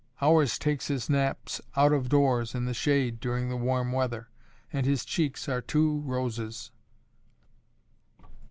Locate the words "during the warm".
3.19-3.91